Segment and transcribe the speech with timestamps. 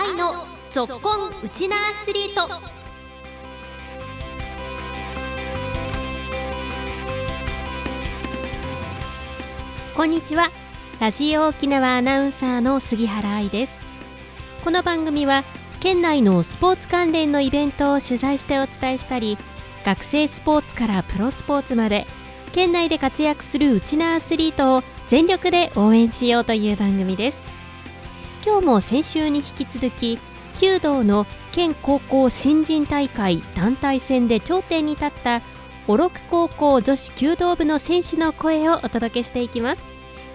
[0.00, 2.48] 愛のぞっこんウチナアスリート。
[9.96, 10.52] こんにちは。
[11.00, 13.76] ラジオ沖縄アナウンサーの杉原愛です。
[14.62, 15.42] この番組は
[15.80, 19.36] 県内のスポーツ関連のイベントを取材してお伝えしたり
[19.84, 22.06] 学生スポーツからプロスポーツまで
[22.52, 27.47] 県内で活躍するウチナアスリートを全力で応援しようという番組です。
[28.44, 30.18] 今日も先週に引き続き
[30.60, 35.42] 弓道の県高校新人大会団体戦で頂点に立った
[35.86, 39.82] 小禄高校女子弓道部の選手の声をお届けしていきます。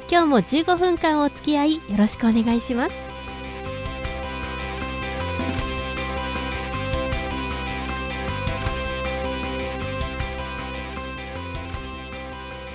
[0.09, 2.97] 今日も15分間お付き合いよろしくお願いします。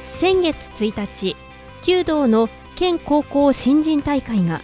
[0.05, 1.37] 先月1日
[1.87, 4.61] 弓道の県高校新人大会が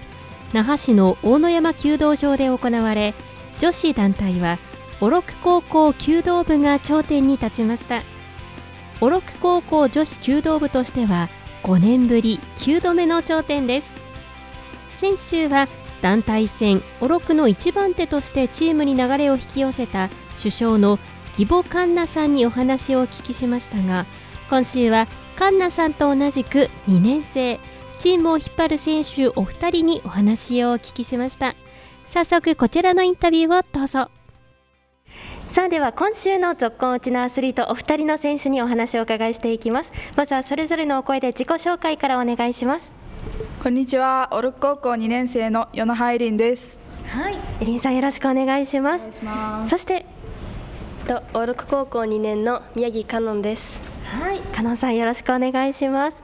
[0.55, 3.13] 那覇市の大野山弓道場で行われ
[3.59, 4.61] 女子団体は
[5.01, 8.03] 小禄高校弓道部が頂点に立ちました。
[9.01, 11.29] 小禄高校女子弓道部としては
[11.65, 13.93] 5年ぶり9度目の頂点です。
[14.91, 15.67] 先週は
[16.01, 21.01] 団体戦小禄の一番手としてチームに流れを引き寄せた主将の
[21.37, 24.07] 義母環奈さんにお話をお聞きしましたが
[24.49, 27.59] 今週は環奈さんと同じく2年生
[28.05, 31.55] チームを引っ張る選手お二人にお話をお聞きしました。
[32.05, 34.11] 早速こちらのインタビューをどうぞ。
[35.47, 39.93] さあでは今週の続行うちのアスリートお二人の選手にお話をお伺いしていきます。
[40.17, 42.91] まずはそれぞれのお声で自己紹介からお願いします。
[43.63, 44.29] こんにちは。
[44.33, 46.79] オルク高校2年生の与野ハイリンです。
[47.07, 47.39] はい。
[47.63, 49.23] エリンさんよろしくお願いします。
[49.67, 50.05] そして
[51.09, 53.83] とオルク高校2年の宮城香音です。
[54.05, 54.41] はい。
[54.41, 56.23] 香音さんよろしくお願いします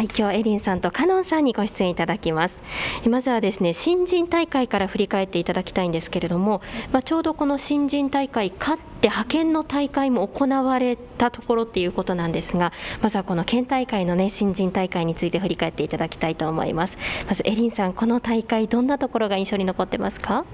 [0.00, 2.58] はい、今日はエリンさんとカノンさんにご出演いただきます。
[3.06, 12.72] まずはですね、新人大会から振り返っていただきたいんですけれども、まあ、ちょうどこの新人大会勝って派遣の大会も行われたところっていうことなんですが、
[13.02, 16.96] まずはこの県大会のね新人大会について振り返っていただきたいと思います。
[17.28, 20.46] まずエリンさん、この大会どんなところが印象に残ってますか？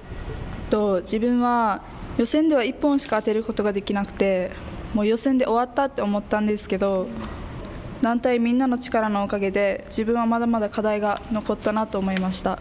[0.69, 1.83] と自分は
[2.17, 4.51] 予選では1本しか当てることができなくて、
[4.93, 7.07] もう予選で終わったって思ったんですけど。
[8.01, 12.59] 団体みんなの力のおかげで自分はまだまだ課題が残ったなと思いました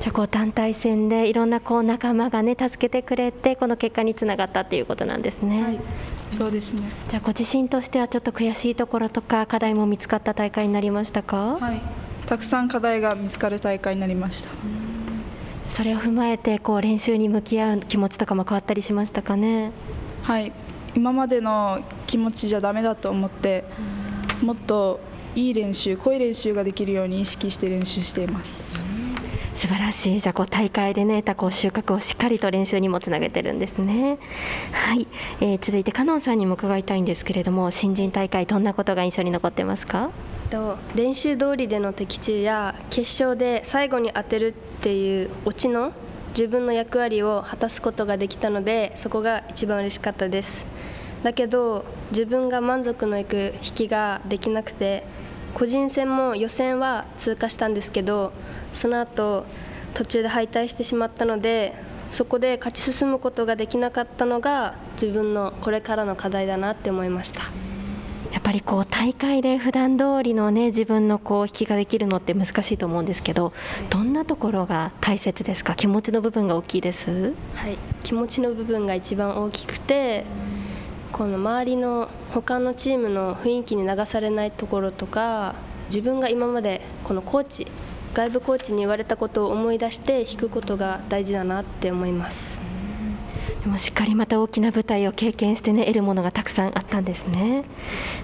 [0.00, 5.62] じゃあこう団体戦でいろんなこう仲間がね助けてくれてこの結果につながったっていうことなんですね。
[5.62, 5.78] はい、
[6.32, 6.82] そうですね。
[7.10, 11.58] じゃあご自身としてはちょっと悔しいところとか課題も見つかった大会になりましたか？
[11.60, 11.80] はい。
[12.26, 14.48] たくさん課題が見つかる大会になりました。
[15.68, 19.70] それを踏まえてこう練習に向き合う気持ちとかも変わったりしましたかね？
[20.22, 20.50] はい。
[20.94, 23.64] 今までの気持ちじゃダメだと思って。
[24.40, 25.00] もっと
[25.36, 28.82] いい練習濃い練習ができるように意識して練習しています。
[29.54, 30.18] 素晴らしい。
[30.18, 34.18] じゃあこう大会でね得たこう収穫をしっかりと練習にもつなげてるんですね。
[34.72, 35.06] はい、
[35.42, 40.08] えー、続いてカノンさんにも伺いたいんですけれども新人大会どんなことが印象に残ってますか？
[40.48, 45.92] と練習通りでの的中や決勝で最後に当てるっていうオチの
[46.30, 50.66] 自分の役割を果たすことができたのでそこが一番嬉しかったです。
[51.22, 55.04] だけど自分が満足のいく引きができなくて
[55.54, 58.32] 個人戦も予選は通過したんですけど
[58.72, 59.44] その後
[59.94, 61.74] 途中で敗退してしまったので
[62.10, 67.42] そこで勝ち進むことができなかったのが自分のこれからの課題だなって思いました。
[68.32, 73.52] やっぱりこう大会で普段通りのね自分のこう引きができるのって難しいと思うんですけど
[73.90, 75.74] どんなところが大切ですか？
[75.74, 77.34] 気持ちの部分が大きいです？
[77.54, 77.76] はい。
[78.04, 80.24] 気持ちの部分が一番大きくて、
[81.12, 85.56] この周りの他のチームの雰囲気に流されないところとか
[85.88, 87.66] 自分が今までこのコーチ
[88.14, 92.60] 外部コーチに言われたことを思い出して弾くことが大事だなって思います。
[93.62, 97.64] でもしっかりまた大きな舞台を経験してね得るものがたくさんあったんですね。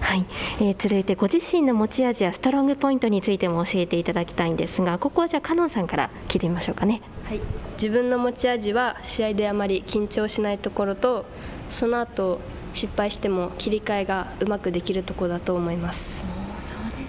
[0.00, 0.24] はい、
[0.60, 7.02] えー、続いてご自身の持ち味やストロングポイントについても教えていただきたいんですがここはじゃあカノンさんから聞いてみましょうかね。
[7.28, 7.40] はい。
[7.74, 11.26] 自分の持ち味は試合であまり緊張しないところと
[11.68, 12.40] その後
[12.72, 16.20] 失敗しても切り替えがうまくできるところだと思います。
[16.20, 17.06] そうで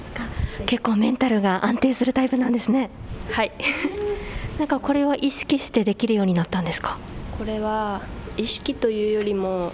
[0.58, 0.66] すか。
[0.66, 2.90] 結構メンタルが安定するタイプなんですね。
[3.32, 3.52] はい。
[4.60, 6.98] なんかこれは意識してできるようになったんですか？
[7.38, 8.02] これは
[8.36, 9.72] 意識というよりも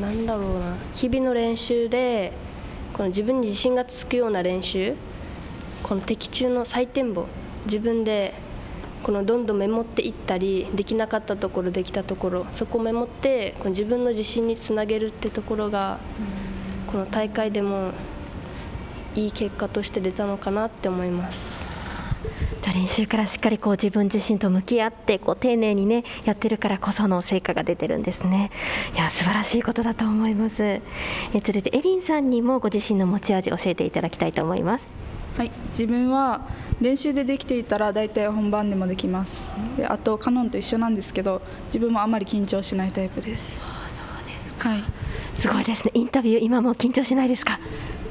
[0.00, 2.32] なんだろうな日々の練習で
[2.92, 4.94] この自分に自信がつくような練習
[5.82, 7.26] この的中の採点簿
[7.66, 8.34] 自分で
[9.02, 15.98] このどんどんメモっていったりできなかったところできたところそこをメモってこの自分の自信につなげるってところが
[16.86, 17.92] この大会でも
[19.14, 21.71] いい結果として出たのかなって思います
[22.74, 28.50] 練習からしっかりこう自分自身と向き合ってこう丁寧にねやってるからこその成果が出てるんですね。
[28.94, 30.62] いや素晴らしいことだと思います。
[30.64, 30.80] え
[31.42, 34.86] 続いてエリンさんにもご自身の持ち味教えていただきたいと思います。
[35.36, 36.42] はい、自分は
[36.80, 39.50] 練習でできていたら大体本番でもできます。
[39.76, 43.62] であとカノンと一緒なんですけど自分もあまり緊張しないタイプです。
[44.58, 44.82] はい。
[45.34, 45.90] すごいですね。
[45.94, 47.58] インタビュー今も緊張しないですか？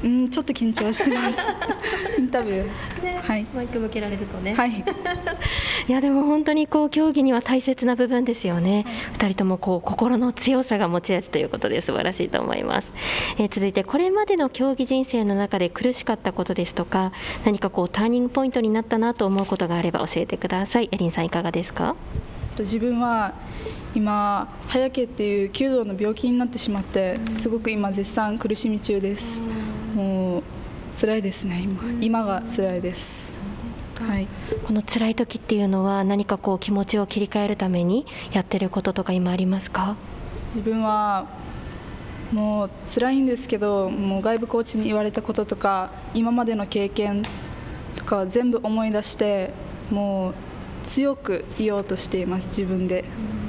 [0.04, 1.38] うんちょっと緊張してます
[2.32, 3.46] タビュー、はい。
[3.54, 4.54] マイク向けられるとね。
[4.54, 4.82] はい。
[5.88, 8.84] いやでも本当にこう競技には大切な部分ですよね、
[9.14, 12.92] 2人ともこう心の強さが持ち味ということで素晴らしいと思います、
[13.38, 17.12] えー続いてこれまでの競技人生の中で苦しかったことですとか
[17.44, 20.88] 何かこうターニングポイントになったなと思うことがあれば教えてください。
[20.92, 21.96] エリンさんいかがですか？
[22.56, 23.32] と自分は
[23.94, 29.40] 今早毛っていう弓道の病気になってしまってすごく今絶賛苦しみ中です。
[29.40, 29.50] もう
[31.02, 31.82] 辛いですね今。
[32.00, 33.32] 今が辛いです。
[33.98, 34.28] はい。
[34.64, 39.96] この辛い時っていうのは何かこう気持ちを切り替えるためにやってることとか今ありますか？
[40.54, 41.26] 自分は
[42.30, 47.24] もう辛いんですけどもう外部コーチに言われたこととか今までの経験
[47.96, 49.50] とか全部思い出して
[49.90, 50.34] もう
[50.84, 53.04] 強くいようとしています自分で。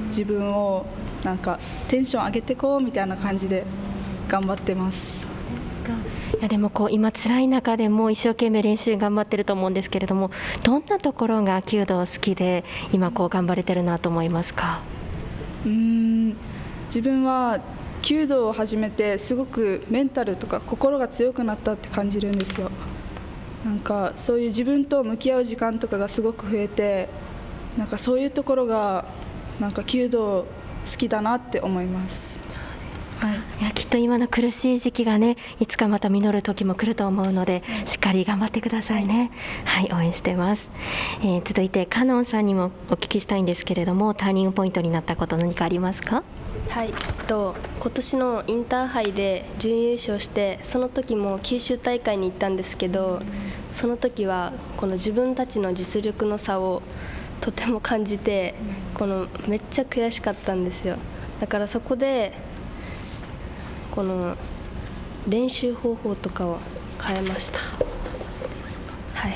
[0.07, 0.87] 自分を
[1.23, 3.63] なんかテンション上げてこうみたいな感じで
[4.27, 5.27] 頑張ってます。
[6.32, 10.31] いやでもこう今辛い中でも一生懸命練習頑張ってると思うんですけれども
[10.63, 14.81] どんなところが弓道好きで今こう頑張れてるなと思いますか？
[15.65, 16.35] うん
[16.87, 17.59] 自分は
[18.01, 22.69] 弓道を始めてすごくメンタルとか心が強くなったって感じるんですよ。
[23.63, 27.07] なんかそういう自分と向き合う時間とかがすごく増えて
[27.77, 29.05] なんかそういうところが
[29.61, 30.45] なんか弓道
[30.83, 32.41] 好きだなって思います。
[33.23, 33.61] はい。
[33.61, 39.31] いやきっと今の苦しい時期がねいつかまた実る時も来ると思うのでしっかり頑張ってくださいね。
[39.63, 40.67] はい応援してます、
[41.21, 46.23] えー続いてカノンさんにもお聞きしたいんですけれどもターニングポイントになったこと何かありますか？
[46.69, 46.93] はい、
[47.27, 53.21] と今年のインターハイで準優勝してその時も九州大会に行ったんですけど
[53.71, 56.81] その時はこの自分たちの実力の差を
[57.41, 58.55] とても感じて
[58.93, 60.97] このめっちゃ悔しかったんですよ。
[61.39, 62.33] だからそこで
[63.93, 64.35] この
[65.29, 66.57] 練習方法とかを
[66.99, 67.59] 変えました。
[69.13, 69.33] はい。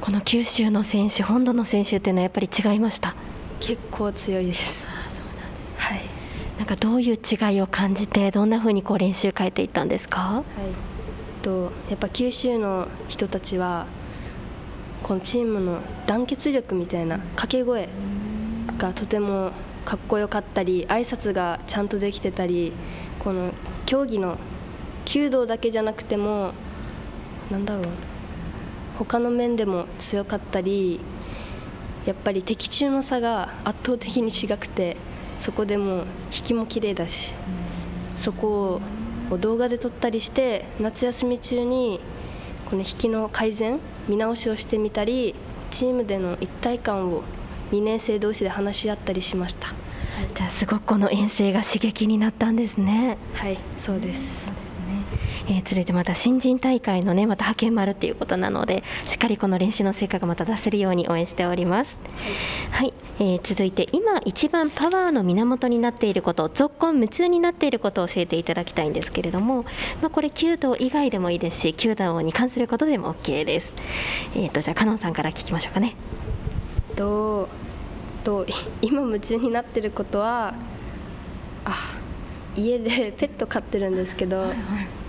[0.00, 3.16] この九州の選手本土の選手っていうのはやっぱり違いました？
[3.58, 4.86] 結構強いです。
[5.76, 6.02] はい。
[6.56, 10.20] なんかどういう違いを感じてどんな風にこう練習変えていったんですか？
[10.20, 13.86] はい、とやっぱ九州の人たちは
[15.02, 17.88] このチームの団結力みたいな掛け声
[18.78, 19.50] がとても
[19.84, 22.72] かっこよかったり挨拶がちゃんとできてたり
[23.22, 23.52] この
[23.86, 24.38] 競技の
[25.04, 26.52] 弓道だけじゃなくても
[27.50, 27.84] なんだろう。
[28.98, 31.00] 他の面でも強かったり
[32.06, 34.96] やっぱり敵中の差が圧倒的に違くて
[35.38, 37.32] そこでも引きも綺麗だし
[38.16, 38.80] そこ
[39.30, 42.00] を動画で撮ったりして夏休み中に
[42.66, 45.34] この引きの改善見直しをしてみたり
[45.70, 47.22] チームでの一体感を
[47.70, 49.68] 2年生同士で話し合ったりしました。
[50.34, 53.18] じゃあすごくこの遠征が刺激になったんですね。
[53.34, 54.50] はいそうです。
[55.48, 61.98] えー続いてまた新人大会のねまた派遣丸っていうことなのでしっかりこの練習の成果がまた出せるように応援しております。
[62.70, 69.64] はい、えー続いて今一番パワーの源になっていることぞっこん夢中になっていることを教えていただきたいんですけれども、
[70.00, 73.72] まあ、これ弓道以外でもいいですし弓道に関することでも OK です。
[74.36, 75.96] えーとじゃあカノンさんから聞きましょうかね。
[76.94, 77.48] と
[78.24, 78.52] とい
[78.82, 80.54] 今夢中になってることは
[81.64, 81.94] あ
[82.56, 84.52] 家で ペット飼ってるんですけど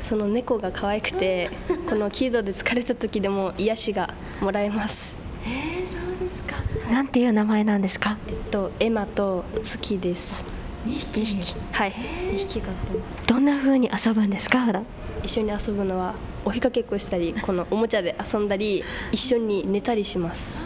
[0.01, 1.49] その猫が可愛くて
[1.87, 5.15] この弓道で疲れた時でも癒しがもらえます。
[6.91, 8.17] なんていう名前なんですか？
[8.27, 10.43] えっとエマと月です。
[10.85, 11.55] 2匹。
[11.71, 11.93] はい。
[12.33, 13.27] 2匹飼ってます。
[13.27, 14.61] どんな風に遊ぶんですか？
[14.65, 14.85] 普段。
[15.23, 16.13] 一緒に遊ぶのは
[16.45, 20.57] 追いかけっこしたりこのおもちゃで遊んだり一緒に寝たりします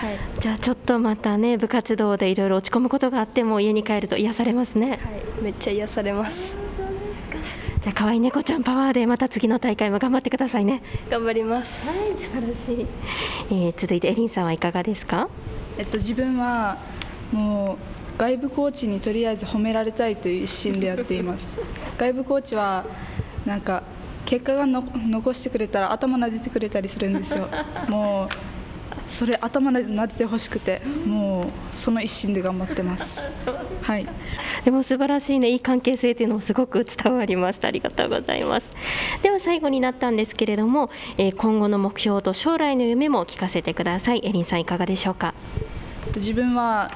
[0.00, 4.98] はい、はい、じゃあちょっとまたね部活動でいろいろ落ち込むことがあっても家に帰ると癒されますね。
[5.42, 6.56] めっちゃ癒されます。
[7.82, 10.82] じゃあ可愛い猫ちゃんパワーでまた次の大会も頑張ってくださいね。
[11.10, 11.86] 頑張ります。
[11.86, 12.86] 素晴らしい、
[13.50, 15.28] えー続いてエリンさんはいかがですか？
[15.78, 16.78] えっと、自分は
[17.32, 17.78] も
[18.16, 21.58] う外部コーチにとりあえず褒められたいという一心でやっています。
[21.96, 22.84] 外部コーチは
[23.46, 23.82] なんか
[24.26, 27.48] 結果がの残してくれたら頭撫でてくれたりするんですよ。
[27.88, 28.34] もう
[29.10, 33.28] それ頭で撫でてほしくてもうその一心で頑張ってます。
[33.82, 34.06] はい。
[34.64, 37.68] でも素晴らしいねいい関係性っていうのもすごく伝わりました。
[37.68, 38.70] ありがとうございます。
[39.22, 44.20] では最後になったんですけれども、えー、今後の目標と将来の夢も聞かせてください。
[44.24, 45.34] エリンさんいかがでしょうか？
[46.14, 46.92] 自分は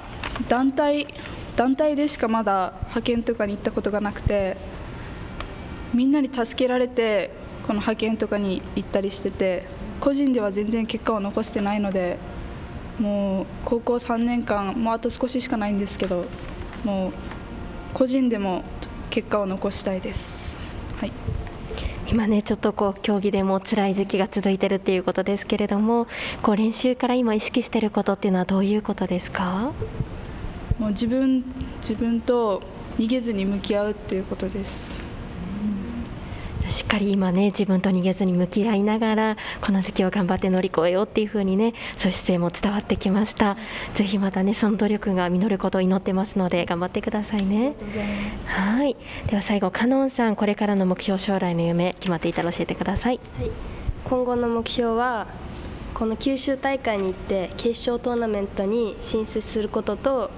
[0.49, 1.09] 団体
[1.57, 4.57] 団体でしかまだ派遣とかに行ったことがなくて
[5.93, 7.31] みんなに助けられて
[7.67, 9.67] この派遣とかに行ったりしてて
[10.01, 12.19] 個人では全然結果を残してないので
[12.99, 16.27] もう高校3年間もうあと少ししかないんですけど
[16.85, 17.13] もう
[17.93, 18.63] 個人でも
[19.11, 20.57] 結果を残したいです。
[20.99, 21.13] はい
[22.07, 26.07] 今ねちょっとこう競技でも辛い時期が続いてるっていうことですけれども
[26.43, 29.73] こう練習から今意識してることっていうのはどういうことですか？
[30.79, 31.43] もう自分
[31.81, 32.63] 自分と
[32.99, 35.01] 逃げずに向き合うっていうことです。
[36.75, 43.57] しっかり今ね自分と逃げずに向き合いながらこの時期を頑張って乗り越えようっていう風にねそういう姿勢も伝わってきました。
[43.95, 47.75] ぜひまたねその努力が実ることを祈ってますので頑張ってくださいね。
[48.47, 48.97] はい。
[49.29, 53.51] では最後カノンさんこれからの目標将来の夢決まっていたら教えてください、はい、
[54.05, 55.27] 今後の目標は
[55.95, 60.31] この九州大会に行って決勝トーナメントに進出することと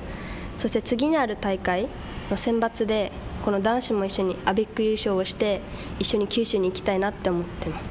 [0.59, 1.88] そして次にある大会
[2.31, 3.12] の選抜で
[3.47, 5.61] この男子も一緒にアベック優勝をして
[6.00, 7.85] 一緒に九州に行きたいなって思ってます。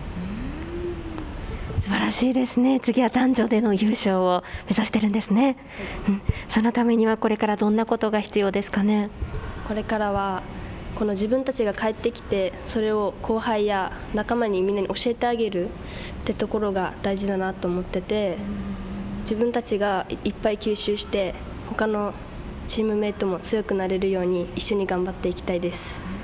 [1.86, 2.82] 素晴らしいですね。
[2.82, 5.56] 次は男女での優勝を目指してるんですね、
[6.10, 9.10] うん、そのためにはこれからどんなことが必要ですかね？
[9.66, 10.44] これからは
[10.98, 15.70] この自分たちが帰ってきてそれを後輩や仲間にみんなに教えてあげるっ
[16.26, 18.38] てところが大事だなと思ってて
[19.22, 21.34] 自分たちがいっぱい吸収して
[21.70, 22.14] 他の
[22.68, 26.16] チームメイトも強くなれるように一緒に頑張っていきたいです。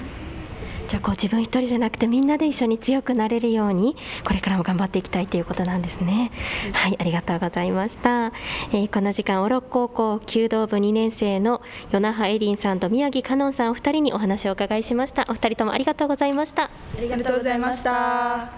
[0.91, 3.95] じゃあこう自分一人じゃなくてみんなで一緒に強くなれるように
[4.25, 6.31] これからも頑張っていきたいということなんですね、
[6.73, 8.33] はいありがとうございました、
[8.73, 15.25] えー、この時間小禄高校弓道部2年生の与那覇エリンさんと宮城香音さんお二人にお話をお伺いしました。
[15.29, 16.63] お二人ともありがとうございました。
[16.63, 16.69] あ
[16.99, 18.49] りがとうございました。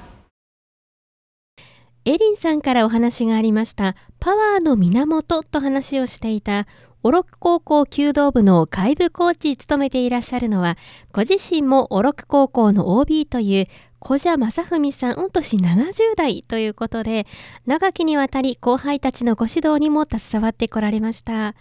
[2.05, 3.95] エリンさんからお話がありました。
[4.19, 6.65] パワーの源と話をしていた
[7.05, 10.77] オロク高校弓道部の外部コーチ務めていらっしゃるのは、
[11.11, 13.67] ご自身もオロク高校の OB という
[13.99, 17.27] 小蛇正文さん、御年70代ということで、
[17.65, 21.55] 長きにわたり後輩たちのご指導にも携わってこられました。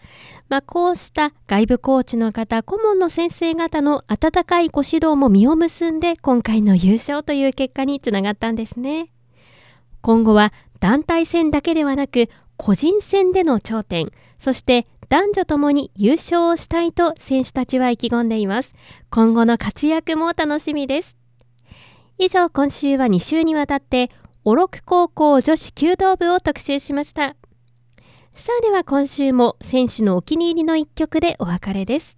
[0.48, 9.08] まあ、こうした外部コーチの方、顧問の先生方の温かいご指導も実を結んで、今回の優勝という結果につながったんですね。
[10.02, 18.72] 今後は団体戦だけではなく、個人戦での頂点、そして男女ともに優勝をしたいと選手たちは意気込んでいます。
[19.10, 21.18] 今後の活躍も楽しみです。
[22.16, 24.08] 以上、今週は2週にわたって、
[24.42, 27.36] 小禄高校女子弓道部を特集しました。
[28.32, 32.16] さあでは今週も選手のお気に入りの一曲でお別れです。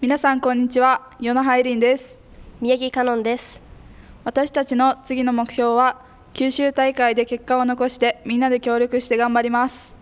[0.00, 2.18] 皆さんこんにちは、与那覇イリンです。
[2.60, 3.62] 宮城香音です。
[4.24, 9.97] 私たちの次の目標は、九州大会で結果を残してみんなで協力して頑張ります。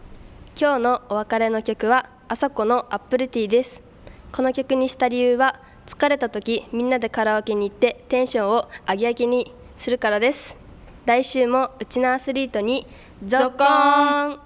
[0.59, 3.83] 今日のお別れの曲は朝子のアップルティーです。
[4.33, 10.57] この曲にした理由は疲れた時みんなでカラオケに行ってテンションを上げ上げにするからです。
[11.05, 12.87] 来週もうちのアスリートに
[13.27, 14.46] ゾッコーン。